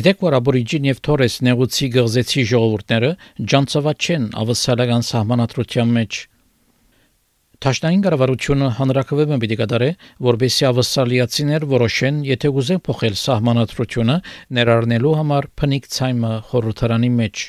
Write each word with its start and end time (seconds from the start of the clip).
Գիտեք, 0.00 0.22
որ 0.24 0.34
աբորիջին 0.38 0.86
եւ 0.88 1.00
թորես 1.04 1.34
նեղուցի 1.44 1.86
գղզեցի 1.92 2.42
ժողովուրդները 2.50 3.08
ջանցված 3.52 4.06
չեն 4.06 4.22
ավսալական 4.40 5.02
սահմանադրության 5.08 5.90
մեջ։ 5.96 6.20
Տաշնային 7.66 8.04
կառավարությունը 8.06 8.70
հանրակրվեը 8.78 9.38
պիտի 9.42 9.58
կատարե, 9.60 9.90
որբեսի 10.30 10.66
ավսալիացիներ 10.70 11.68
որոշեն, 11.74 12.22
եթե 12.30 12.52
ուզեն 12.62 12.82
փոխել 12.88 13.20
սահմանադրությունը, 13.26 14.16
ներառնելու 14.56 15.14
համար 15.20 15.50
փնիկ 15.60 15.92
ցայմը 16.00 16.32
խորհրդարանի 16.48 17.12
մեջ։ 17.20 17.46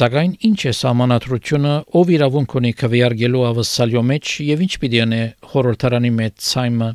Սակայն 0.00 0.36
ինչ 0.48 0.60
է 0.72 0.76
սահմանադրությունը, 0.80 1.76
ով 2.00 2.16
իրավունք 2.16 2.58
ունի 2.64 2.72
քվեարկելու 2.80 3.46
ավսալյո 3.52 4.08
մեջ 4.14 4.36
եւ 4.48 4.68
ինչ 4.70 4.74
պիտի 4.80 5.04
անե 5.04 5.24
խորհրդարանի 5.52 6.16
մեջ 6.24 6.44
ցայմը 6.48 6.94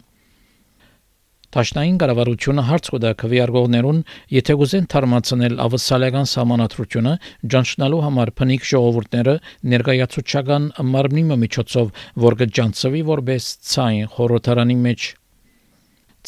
Տաշնային 1.50 1.96
կառավարությունը 2.02 2.64
հարց 2.70 2.90
կտա 2.94 3.12
քվեարկողներուն, 3.22 4.02
եթե 4.36 4.56
գուզեն 4.60 4.90
թարմացնել 4.94 5.56
ավսալական 5.66 6.28
համանատրությունը, 6.30 7.14
ջանչնալու 7.54 8.02
համար 8.06 8.32
փնիկ 8.38 8.68
ժողովուրդները 8.70 9.36
ներկայացուցչական 9.74 10.68
մարմնի 10.94 11.24
միջոցով, 11.46 11.90
որ 12.30 12.38
կջանցվի 12.44 13.02
որպես 13.10 13.50
ցայն 13.74 14.14
խորհրդարանի 14.14 14.78
մեջ 14.86 15.10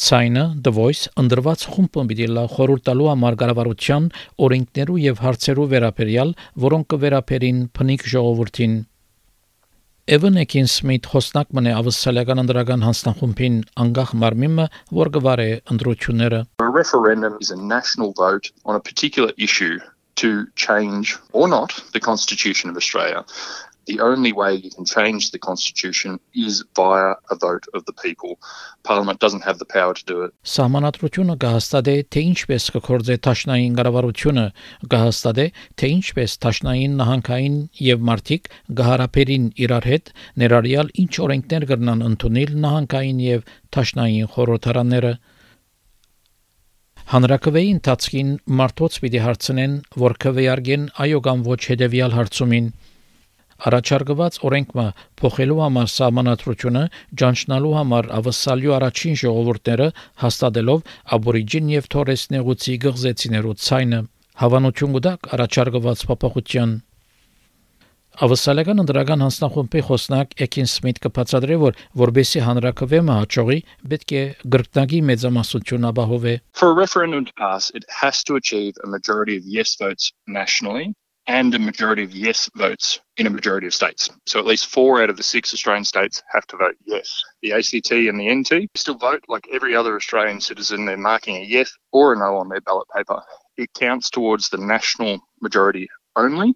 Ցայնը 0.02 0.42
The 0.64 0.70
Voice 0.74 1.10
ընդրված 1.20 1.64
խումբը 1.70 2.04
պիտի 2.10 2.28
լա 2.34 2.44
խորհուրդ 2.52 2.84
տալու 2.88 3.08
համար 3.12 3.34
կառավարության 3.42 4.06
օրենքներու 4.46 5.02
եւ 5.02 5.20
հարցերու 5.26 5.66
վերաբերյալ, 5.72 6.32
որոնք 6.64 6.88
կվերապերին 6.94 7.60
փնիկ 7.76 8.06
ժողովրդին 8.14 8.78
Evan 10.10 10.34
Ekin 10.34 10.66
Smith 10.66 11.04
խոսնակ 11.06 11.52
մնե 11.54 11.72
ավսալական 11.78 12.42
ընդրական 12.42 12.80
հանձնախումբին 12.82 13.58
անգախ 13.84 14.14
մարմիմը 14.18 14.64
որ 14.98 15.10
գվարե 15.14 15.46
ընդրությունները 15.74 16.40
A 16.58 16.66
referendum 16.76 17.36
is 17.38 17.52
a 17.54 17.56
national 17.56 18.10
vote 18.18 18.50
on 18.64 18.74
a 18.74 18.80
particular 18.80 19.30
issue 19.38 19.78
to 20.16 20.46
change 20.56 21.14
or 21.30 21.46
not 21.46 21.78
the 21.92 22.00
constitution 22.00 22.68
of 22.68 22.76
Australia 22.76 23.22
The 23.86 23.98
only 24.00 24.32
way 24.32 24.54
you 24.54 24.70
can 24.70 24.84
change 24.84 25.32
the 25.32 25.38
constitution 25.38 26.20
is 26.34 26.62
via 26.76 27.14
a 27.30 27.34
vote 27.34 27.66
of 27.74 27.84
the 27.86 27.92
people. 27.92 28.38
Parliament 28.84 29.18
doesn't 29.18 29.42
have 29.42 29.58
the 29.58 29.64
power 29.64 29.92
to 29.94 30.04
do 30.06 30.22
it. 30.22 30.30
Սահմանադրությունը 30.46 31.36
կհաստատե, 31.42 31.94
թե 32.14 32.22
ինչպես 32.28 32.68
կկործե 32.76 33.16
Տաշնային 33.26 33.74
կառավարությունը, 33.80 34.46
կհաստատե, 34.94 35.46
թե 35.82 35.90
ինչպես 35.96 36.36
Տաշնային 36.46 36.94
նահանգային 37.02 37.58
եւ 37.88 38.06
մարտիկ 38.10 38.48
գահարապերին 38.82 39.50
իրար 39.66 39.90
հետ 39.92 40.14
ներառյալ 40.42 40.94
ինչ 41.02 41.12
օրենքներ 41.26 41.68
կրնան 41.72 42.06
ընդունել 42.12 42.54
նահանգային 42.66 43.26
եւ 43.26 43.52
Տաշնային 43.74 44.32
խորհրդարանները 44.36 45.12
Հանրակրվեի 47.12 47.70
ընթացքին 47.74 48.28
մարդոց 48.62 48.96
պիտի 49.02 49.20
հարցնեն, 49.26 49.72
որ 50.02 50.12
քվեարկեն 50.22 50.84
այո 51.02 51.18
կամ 51.26 51.42
ոչ 51.50 51.60
հետևյալ 51.72 52.14
հարցումին 52.16 52.68
Առաջարկված 53.68 54.38
օրենքը 54.48 54.84
փոխելու 55.22 55.58
համար 55.62 55.90
սահմանադրությունը 55.96 56.84
ճանչնալու 57.22 57.74
համար 57.78 58.08
ավսալյու 58.18 58.76
առաջին 58.78 59.18
ժողովուրդները 59.22 59.90
հաստատելով 60.22 60.94
աբորիջին 61.18 61.74
եւ 61.76 61.90
թորես 61.96 62.24
նեղուցի 62.36 62.78
գղզեցիներու 62.86 63.58
ցայնը 63.66 64.00
հավանություն 64.42 64.96
կտակ 64.96 65.28
առաջարկված 65.36 66.08
փոփոխության 66.10 66.80
Ավսալական 68.24 68.82
ընդրական 68.82 69.22
հանձնախումբի 69.24 69.82
խոսնակ 69.88 70.34
Էքին 70.44 70.66
Սմիթ 70.68 70.98
կբացատրի, 71.06 71.56
որ 71.62 71.78
որբեսի 72.00 72.42
հանրակրվեմը 72.44 73.14
հաջողի, 73.18 73.56
պետք 73.92 74.12
է 74.18 74.24
գրկնակի 74.56 75.00
մեծամասնություն 75.10 75.86
ապահովե։ 75.92 76.34
For 76.52 76.74
a 76.74 76.76
referendum 76.76 77.24
to 77.24 77.32
pass, 77.40 77.70
it 77.72 77.88
has 77.88 78.20
to 78.28 78.36
achieve 78.36 78.76
a 78.84 78.90
majority 78.96 79.38
of 79.40 79.48
yes 79.48 79.76
votes 79.80 80.12
nationally 80.28 80.92
and 81.26 81.54
a 81.54 81.58
majority 81.58 82.02
of 82.02 82.14
yes 82.14 82.50
votes 82.56 83.00
in 83.16 83.26
a 83.26 83.30
majority 83.30 83.66
of 83.66 83.74
states. 83.74 84.10
So 84.26 84.38
at 84.38 84.46
least 84.46 84.66
four 84.66 85.02
out 85.02 85.10
of 85.10 85.16
the 85.16 85.22
six 85.22 85.54
Australian 85.54 85.84
states 85.84 86.22
have 86.32 86.46
to 86.48 86.56
vote 86.56 86.76
yes. 86.84 87.22
The 87.42 87.52
ACT 87.52 87.90
and 87.92 88.18
the 88.18 88.34
NT 88.34 88.70
still 88.74 88.96
vote 88.96 89.22
like 89.28 89.46
every 89.52 89.76
other 89.76 89.96
Australian 89.96 90.40
citizen. 90.40 90.84
They're 90.84 90.96
marking 90.96 91.36
a 91.36 91.44
yes 91.44 91.72
or 91.92 92.12
a 92.12 92.18
no 92.18 92.36
on 92.36 92.48
their 92.48 92.60
ballot 92.60 92.88
paper. 92.94 93.22
It 93.56 93.72
counts 93.74 94.10
towards 94.10 94.48
the 94.48 94.58
national 94.58 95.20
majority 95.40 95.88
only 96.16 96.54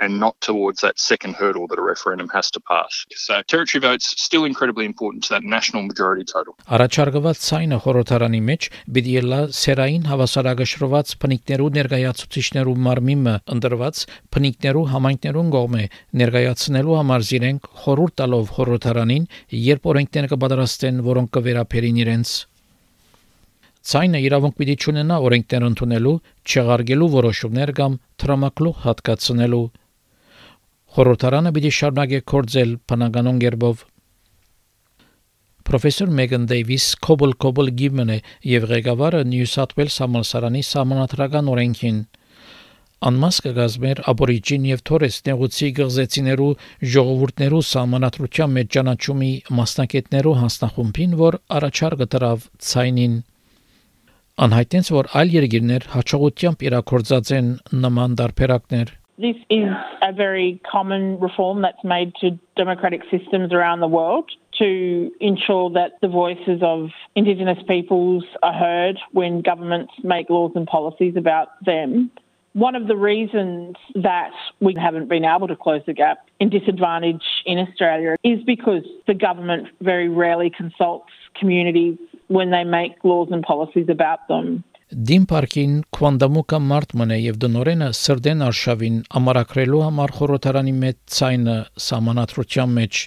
and 0.00 0.18
not 0.20 0.40
towards 0.40 0.80
that 0.80 0.98
second 0.98 1.34
hurdle 1.34 1.66
that 1.68 1.78
a 1.78 1.82
referendum 1.82 2.28
has 2.28 2.50
to 2.50 2.60
pass. 2.60 3.06
So 3.14 3.42
territory 3.42 3.80
votes 3.80 4.14
still 4.20 4.44
incredibly 4.44 4.84
important 4.84 5.24
to 5.24 5.30
that 5.34 5.44
national 5.44 5.82
majority 5.82 6.24
total. 6.24 6.56
Առաջարկված 6.66 7.42
ցայնը 7.46 7.78
խորհրդարանի 7.84 8.40
մեջ 8.50 8.68
պիտի 8.96 9.14
լա 9.30 9.40
սերային 9.60 10.08
հավասարակշռված 10.10 11.14
փնիկներու 11.22 11.70
ներկայացուցիչներու 11.76 12.76
մարմինը 12.86 13.36
ընդրված 13.56 14.02
փնիկներու 14.36 14.84
համայնքներուն 14.96 15.54
կողմէ 15.56 15.84
ներկայացնելու 16.22 16.98
համար 17.00 17.26
զիրենք 17.30 17.70
խորհուրդ 17.86 18.18
տալով 18.22 18.52
խորհրդարանին, 18.56 19.30
երբ 19.70 19.88
օրենքներ 19.92 20.30
կպատրաստեն, 20.34 21.02
որոնք 21.06 21.32
կվերապերին 21.36 22.04
իրենց 22.06 22.36
Ցայնը 23.86 24.20
իրավունք 24.26 24.54
պիտի 24.58 24.74
ունենա 24.90 25.16
օրենքներ 25.26 25.64
ընդունելու, 25.66 26.14
չեղարկելու 26.50 27.06
որոշումներ 27.12 27.72
կամ 27.78 27.98
տրամակլուխ 28.22 28.80
հատկացնելու։ 28.86 29.60
Խորհրդարանը 30.96 31.52
պիտի 31.58 31.70
շարունակի 31.76 32.20
կորձել 32.32 32.72
բնականon 32.90 33.38
գերբով։ 33.44 33.84
Պրոֆեսոր 35.70 36.10
Մեգան 36.18 36.48
Դեյվիս 36.50 36.86
Կոբլ 37.06 37.36
Կոբլ 37.46 37.70
Գիվմենը 37.78 38.18
եւ 38.56 38.66
ղեկավարը 38.72 39.22
Նյու 39.30 39.48
Սաթ 39.52 39.76
Ուելս 39.76 40.00
համալսարանի 40.02 40.62
համանատրական 40.72 41.52
օրենքին 41.54 42.02
անմաս 43.06 43.38
կգազմեր 43.46 44.02
աբորիջին 44.10 44.68
եւ 44.72 44.82
թորես 44.88 45.16
նեղուցի 45.26 45.70
գղզեցիներու 45.78 46.50
ժողովուրդներու 46.96 47.64
համանատրության 47.70 48.54
մեջ 48.56 48.70
ճանաչումի 48.76 49.32
մասնակետներու 49.60 50.36
հանձնախումբին, 50.42 51.16
որ 51.22 51.40
առաջարկը 51.60 52.06
դրավ 52.16 52.46
ցայնին 52.70 53.18
Անհայտեց, 54.41 54.87
որ 54.95 55.07
այլ 55.19 55.33
երկիրներ 55.37 55.83
հաջողությամբ 55.91 56.63
իրակորձած 56.67 57.31
են 57.37 57.49
նման 57.83 58.17
դարբերակներ։ 58.21 58.97
This 59.21 59.37
is 59.53 59.69
a 60.01 60.11
very 60.11 60.59
common 60.69 61.19
reform 61.19 61.61
that's 61.61 61.83
made 61.83 62.15
to 62.21 62.31
democratic 62.57 63.03
systems 63.11 63.53
around 63.53 63.81
the 63.81 63.87
world 63.87 64.31
to 64.57 65.11
ensure 65.19 65.69
that 65.71 65.99
the 66.01 66.07
voices 66.07 66.61
of 66.63 66.89
Indigenous 67.15 67.59
peoples 67.67 68.23
are 68.41 68.53
heard 68.53 68.97
when 69.11 69.41
governments 69.41 69.93
make 70.03 70.29
laws 70.29 70.53
and 70.55 70.65
policies 70.65 71.15
about 71.15 71.49
them. 71.63 72.09
One 72.53 72.75
of 72.75 72.87
the 72.87 72.95
reasons 72.95 73.75
that 73.95 74.33
we 74.59 74.75
haven't 74.75 75.07
been 75.07 75.23
able 75.23 75.47
to 75.47 75.55
close 75.55 75.83
the 75.85 75.93
gap 75.93 76.25
in 76.39 76.49
disadvantage 76.49 77.23
in 77.46 77.58
Australia 77.58 78.16
is 78.24 78.42
because 78.44 78.82
the 79.06 79.14
government 79.14 79.68
very 79.80 80.08
rarely 80.08 80.50
consults 80.50 81.10
communities 81.38 81.96
when 82.26 82.50
they 82.50 82.64
make 82.64 82.92
laws 83.04 83.28
and 83.30 83.42
policies 83.42 83.86
about 83.88 84.26
them. 84.28 84.64
Դիմ 84.86 85.24
պարկին 85.26 85.72
քվանդամուկա 85.96 86.58
մարտմանը 86.62 87.16
եւ 87.18 87.38
դնորենը 87.42 87.88
սրդեն 88.00 88.44
արշավին 88.46 89.00
ամարակրելու 89.18 89.80
համար 89.82 90.12
խորհրդարանի 90.18 90.74
մեծ 90.84 91.00
ցայնը 91.16 91.56
համանատրության 91.86 92.76
մեջ 92.76 93.00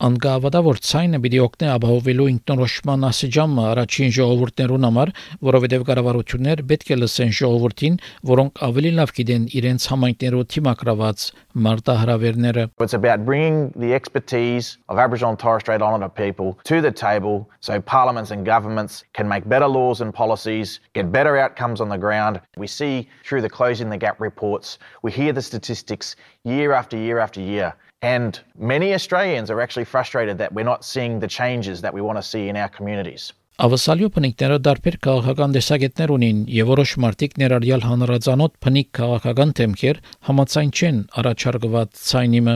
անգավադա 0.00 0.60
որ 0.64 0.78
ցայնը 0.80 1.18
պիտի 1.22 1.40
օգնե 1.44 1.66
ապահովելու 1.70 2.26
ինքնորոշման 2.32 3.02
ասիջամը 3.10 3.64
առաջին 3.70 4.14
ժողովուրդներուն 4.16 4.86
համար 4.88 5.12
որովհետեւ 5.48 5.82
կառավարություններ 5.90 6.62
պետք 6.70 6.90
է 6.90 6.98
լսեն 7.00 7.34
ժողովրդին 7.40 7.98
որոնք 8.30 8.62
ավելի 8.66 8.92
լավ 8.96 9.12
գիտեն 9.20 9.44
իրենց 9.60 9.88
համայնքներով 9.92 10.46
թիմակրաված 10.56 11.26
մարտահրավերները 11.66 12.64
It's 12.80 12.96
about 12.96 13.26
bringing 13.28 13.70
the 13.76 13.92
expertise 13.92 14.78
of 14.88 14.98
Aboriginal 14.98 15.36
and 15.36 15.38
Torres 15.38 15.62
Strait 15.62 15.82
Islander 15.84 16.08
people 16.08 16.56
to 16.64 16.80
the 16.80 16.90
table 16.90 17.44
so 17.60 17.78
parliaments 17.80 18.30
and 18.32 18.46
governments 18.46 19.04
can 19.12 19.28
make 19.28 19.44
better 19.46 19.68
laws 19.68 20.00
and 20.00 20.14
policies 20.14 20.80
get 20.94 21.12
better 21.12 21.19
outcomes 21.19 21.81
on 21.81 21.89
the 21.89 21.97
ground. 21.97 22.41
We 22.57 22.67
see 22.67 23.07
through 23.25 23.41
the 23.41 23.49
closing 23.49 23.89
the 23.89 23.97
gap 23.97 24.19
reports, 24.19 24.77
we 25.01 25.11
hear 25.11 25.33
the 25.33 25.41
statistics 25.41 26.15
year 26.43 26.73
after 26.73 26.97
year 26.97 27.19
after 27.19 27.41
year. 27.41 27.73
And 28.01 28.39
many 28.57 28.93
Australians 28.93 29.49
are 29.49 29.61
actually 29.61 29.85
frustrated 29.85 30.37
that 30.37 30.53
we're 30.53 30.63
not 30.63 30.85
seeing 30.85 31.19
the 31.19 31.27
changes 31.27 31.81
that 31.81 31.93
we 31.93 32.01
want 32.01 32.17
to 32.17 32.23
see 32.23 32.49
in 32.49 32.55
our 32.55 32.69
communities. 32.69 33.33
Ավասալյո 33.55 34.09
փնիկները 34.11 34.57
դարբեր 34.67 34.95
քաղաքական 35.05 35.53
տեսակետներ 35.55 36.11
ունին 36.11 36.39
եւ 36.51 36.71
որոշ 36.73 36.91
մարդիկ 36.99 37.37
ներառյալ 37.39 37.85
հանրազանոթ 37.87 38.57
փնիկ 38.65 38.89
քաղաքական 38.99 39.53
թեմքեր 39.59 40.01
համացայն 40.27 40.73
չեն 40.75 40.97
առաջարկված 41.21 42.01
ցայնիմը 42.09 42.55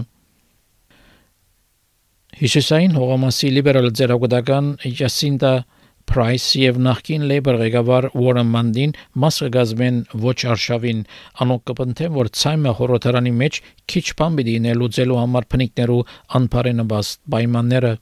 Հիշեսային 2.40 2.94
հողամասի 2.96 3.50
լիբերալ 3.56 3.88
ձերագուտական 4.00 4.68
Յասինտա 5.00 5.54
Price 6.11 6.61
եւ 6.61 6.81
նախկին 6.87 7.27
Labour 7.31 7.59
ղեկավար 7.62 8.09
Warren 8.15 8.51
Mundin 8.55 8.95
մասը 9.25 9.51
գազմեն 9.56 10.01
ոչ 10.25 10.37
արշավին 10.55 11.05
անոնք 11.45 11.65
կպնթեն 11.71 12.17
որ 12.17 12.33
ցայմը 12.41 12.75
խորհրդարանի 12.81 13.35
մեջ 13.43 13.61
քիչ 13.93 14.06
բան 14.21 14.41
պիտի 14.41 14.56
նելուծելու 14.67 15.21
համար 15.21 15.49
փնիկներու 15.55 16.03
անփարենաբաս 16.41 17.15
պայմանները 17.35 17.95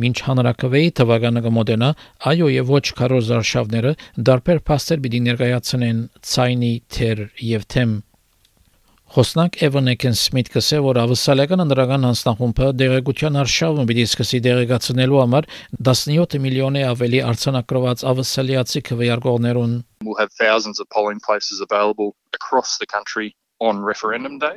Մինչ 0.00 0.18
հանրակրվեի 0.22 0.90
թվականը 1.00 1.40
կմոտենա, 1.44 1.88
այո 2.30 2.50
եւ 2.54 2.68
ոչ 2.76 2.84
քարոզ 3.00 3.30
արշավները 3.40 3.90
դարբեր 4.28 4.60
փաստեր 4.70 5.02
պիտի 5.06 5.20
ներկայացնեն 5.26 6.04
ցայնի 6.30 6.70
թեր 6.94 7.24
եւ 7.48 7.66
թեմ 7.74 7.96
Խոսնակ 9.10 9.56
Էվան 9.66 9.90
Էքենսմիթ 9.90 10.48
կսե 10.54 10.78
որ 10.84 10.98
ավսալական 11.02 11.62
ընդրական 11.64 12.06
հանձնախումբը 12.06 12.66
դեղեցության 12.78 13.38
արշավը 13.40 13.86
պիտի 13.88 14.04
սկսի 14.06 14.38
դեղեցնելու 14.44 15.18
համար 15.18 15.48
17 15.88 16.38
միլիոնի 16.44 16.84
ավելի 16.86 17.22
արցանակրված 17.32 18.04
ավսալիացի 18.12 18.84
քվեարկողներուն 18.86 19.74
We'll 20.06 20.20
have 20.22 20.30
thousands 20.38 20.78
of 20.78 20.86
polling 20.94 21.18
places 21.26 21.58
available 21.58 22.14
across 22.38 22.78
the 22.78 22.86
country 22.86 23.34
on 23.58 23.82
referendum 23.82 24.38
day. 24.38 24.56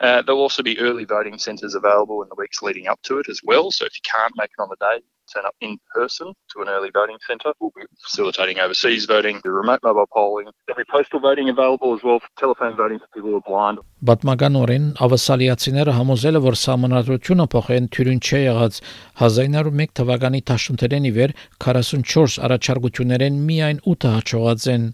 Uh, 0.00 0.22
there'll 0.22 0.42
also 0.42 0.66
be 0.66 0.76
early 0.80 1.04
voting 1.04 1.38
centres 1.38 1.76
available 1.76 2.20
in 2.22 2.28
the 2.28 2.36
weeks 2.36 2.62
leading 2.62 2.88
up 2.88 3.00
to 3.02 3.18
it 3.22 3.28
as 3.28 3.40
well. 3.44 3.70
So 3.70 3.86
if 3.86 3.94
you 3.94 4.02
can't 4.02 4.34
make 4.36 4.50
it 4.58 4.60
on 4.60 4.74
the 4.74 4.80
day, 4.82 4.98
turn 5.32 5.44
up 5.46 5.54
in 5.60 5.78
person 5.94 6.32
to 6.52 6.62
an 6.62 6.68
early 6.68 6.90
voting 6.92 7.18
centre. 7.26 7.52
We'll 7.60 7.72
be 7.76 7.82
facilitating 8.02 8.58
overseas 8.58 9.06
voting, 9.06 9.40
the 9.44 9.50
remote 9.50 9.80
mobile 9.82 10.08
polling. 10.12 10.48
There'll 10.66 10.82
be 10.84 10.90
postal 10.90 11.20
voting 11.20 11.48
available 11.48 11.94
as 11.94 12.02
well, 12.02 12.20
for 12.20 12.28
telephone 12.38 12.76
voting 12.76 12.98
for 12.98 13.08
people 13.14 13.30
who 13.30 13.36
are 13.36 13.48
blind. 13.48 13.78
Բատմականորեն 14.04 14.90
ավասալիացիները 15.04 15.92
համոզել 15.98 16.38
է, 16.38 16.42
որ 16.44 16.56
համանadrությունը 16.64 17.46
փոխեն 17.54 17.86
թյուրին 17.94 18.20
չէ 18.20 18.40
եղած 18.42 18.80
1901 19.20 19.94
թվականի 20.00 20.40
տաշունտերեն 20.50 21.08
ի 21.08 21.12
վեր 21.18 21.34
44 21.66 22.36
առաջարկություններեն 22.48 23.40
միայն 23.48 23.80
8-ը 23.94 24.12
հաջողած 24.18 24.68
են։ 24.74 24.84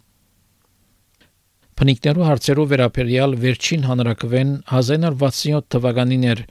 Փնիկներու 1.81 2.25
հարցերով 2.29 2.67
վերաբերյալ 2.71 3.35
վերջին 3.41 3.85
հանրակրվեն 3.89 4.49
1967 4.79 5.69
թվականին 5.75 6.27
էր 6.33 6.43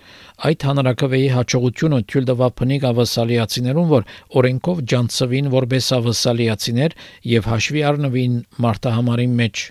այդ 0.50 0.64
հանրակրվեի 0.68 1.28
հաջողությունը 1.36 2.00
թույլ 2.10 2.26
տվավ 2.30 2.56
փնիկ 2.62 2.88
ավասալիացիներուն 2.90 3.92
որ 3.92 4.08
օրենքով 4.42 4.82
ջանցվին 4.94 5.52
որպես 5.54 5.90
ավասալիացիներ 6.00 6.96
եւ 7.34 7.52
հաշվի 7.52 7.84
առնվին 7.92 8.40
մարտահամարի 8.66 9.28
մեջ 9.44 9.66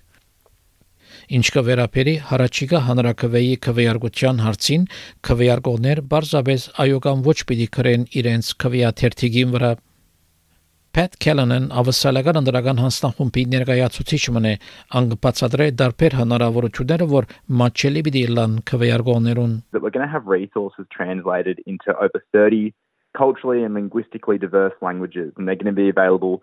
Ինչ 1.38 1.46
կվերապերի 1.58 2.14
հարաճիգա 2.28 2.84
հանրակրվեի 2.87 3.58
քվեարկության 3.66 4.38
հարցին 4.46 4.87
քվեարկողներ 5.28 6.05
բարձաբես 6.14 6.70
այո 6.87 7.02
կամ 7.08 7.26
ոչ 7.26 7.38
պիտի 7.50 7.69
քրեն 7.75 8.06
իրենց 8.22 8.55
քվեաթերթիգին 8.62 9.52
վրա 9.58 9.72
Pat 10.98 11.12
Callanan 11.22 11.68
ավսալական 11.78 12.38
ընդրական 12.40 12.80
հանձնախումբի 12.82 13.42
ներկայացուցիչ 13.52 14.18
մնե 14.34 14.54
անգբացադրե 14.98 15.66
դարբեր 15.82 16.16
հնարավորությունները 16.20 17.06
որ 17.12 17.28
մատչելի 17.60 18.02
պիտի 18.08 18.22
լան 18.38 18.56
քվեարկողներուն 18.70 19.52
that 19.76 19.84
we're 19.84 19.94
going 19.94 20.08
to 20.08 20.10
have 20.14 20.26
resources 20.32 20.88
translated 20.96 21.62
into 21.70 21.94
over 22.06 22.18
30 22.38 22.74
culturally 23.20 23.62
and 23.62 23.78
linguistically 23.78 24.42
diverse 24.46 24.74
languages 24.88 25.30
and 25.36 25.46
they're 25.46 25.60
going 25.62 25.70
to 25.70 25.78
be 25.78 25.88
available 25.94 26.42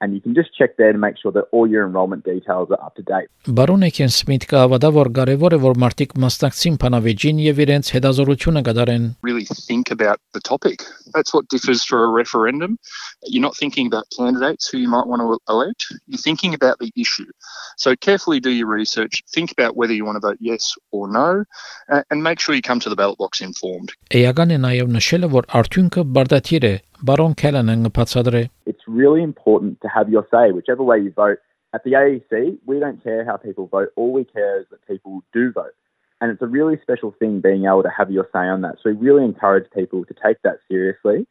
and 0.00 0.14
you 0.14 0.20
can 0.20 0.34
just 0.34 0.54
check 0.54 0.76
there 0.76 0.92
to 0.92 0.98
make 0.98 1.18
sure 1.18 1.30
that 1.32 1.44
all 1.52 1.66
your 1.66 1.86
enrollment 1.86 2.24
details 2.24 2.70
are 2.70 2.82
up 2.82 2.94
to 2.96 3.02
date. 3.02 3.28
Բարոն 3.44 3.84
Էքեն 3.88 4.12
Սմիթ 4.14 4.46
կհավատա, 4.50 4.90
որ 4.96 5.10
կարևոր 5.18 5.56
է 5.56 5.58
որ 5.64 5.78
մարդիկ 5.84 6.14
մասնակցին 6.24 6.78
բանավեճին 6.84 7.42
եւ 7.44 7.60
իրենց 7.64 7.92
հետազորությունը 7.96 8.62
կդարեն։ 8.68 9.06
Really 9.28 9.46
think 9.68 9.92
about 9.92 10.20
the 10.32 10.40
topic. 10.40 10.84
That's 11.14 11.34
what 11.34 11.48
differs 11.52 11.84
for 11.84 12.04
a 12.04 12.08
referendum. 12.08 12.78
You're 13.26 13.44
not 13.44 13.56
thinking 13.56 13.86
about 13.86 14.08
candidates 14.16 14.68
who 14.68 14.78
you 14.78 14.88
might 14.88 15.06
want 15.06 15.20
to 15.20 15.38
elect. 15.52 15.86
You're 16.06 16.24
thinking 16.24 16.54
about 16.54 16.78
the 16.78 16.90
issue. 16.96 17.28
So 17.76 17.94
carefully 17.96 18.40
do 18.40 18.50
your 18.50 18.68
research. 18.68 19.22
Think 19.28 19.52
about 19.52 19.76
whether 19.76 19.92
you 19.92 20.04
want 20.04 20.16
to 20.16 20.24
vote 20.26 20.38
yes 20.40 20.74
or 20.92 21.08
no, 21.08 21.44
uh, 21.92 22.02
and 22.10 22.22
make 22.22 22.40
sure 22.40 22.54
you 22.54 22.62
come 22.62 22.80
to 22.80 22.88
the 22.88 22.96
ballot 22.96 23.18
box 23.18 23.40
informed. 23.44 23.92
Էական 24.10 24.56
է 24.56 24.60
նաև 24.64 24.94
նշելը, 24.96 25.28
որ 25.36 25.50
արդյունքը 25.60 26.06
բարդաթիր 26.16 26.64
է։ 26.70 26.76
Baron 27.05 27.35
Patsadre. 27.35 28.49
It's 28.65 28.81
really 28.87 29.21
important 29.21 29.79
to 29.81 29.87
have 29.87 30.09
your 30.09 30.27
say, 30.31 30.51
whichever 30.51 30.81
way 30.81 30.97
you 30.99 31.11
vote. 31.11 31.37
At 31.71 31.83
the 31.83 31.91
AEC, 31.91 32.57
we 32.65 32.79
don't 32.79 33.03
care 33.03 33.23
how 33.23 33.37
people 33.37 33.67
vote. 33.67 33.89
All 33.95 34.11
we 34.11 34.23
care 34.23 34.59
is 34.59 34.65
that 34.71 34.85
people 34.87 35.21
do 35.31 35.51
vote. 35.51 35.75
And 36.19 36.31
it's 36.31 36.41
a 36.41 36.47
really 36.47 36.79
special 36.81 37.13
thing 37.19 37.41
being 37.41 37.65
able 37.65 37.83
to 37.83 37.91
have 37.95 38.09
your 38.09 38.27
say 38.33 38.39
on 38.39 38.61
that. 38.61 38.77
So 38.81 38.89
we 38.89 38.95
really 38.95 39.23
encourage 39.23 39.69
people 39.69 40.03
to 40.05 40.15
take 40.15 40.41
that 40.41 40.57
seriously. 40.67 41.27